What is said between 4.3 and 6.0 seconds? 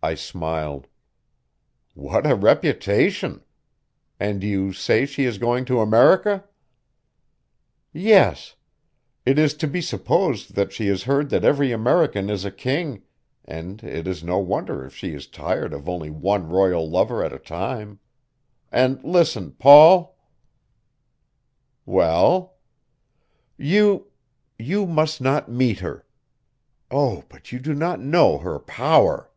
you say she is going to